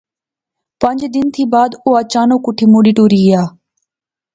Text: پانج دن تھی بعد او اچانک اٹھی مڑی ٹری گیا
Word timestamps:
پانج 0.81 0.99
دن 1.15 1.25
تھی 1.33 1.43
بعد 1.53 1.71
او 1.83 1.89
اچانک 2.03 2.41
اٹھی 2.49 2.65
مڑی 2.73 2.91
ٹری 2.97 3.21
گیا 3.25 3.43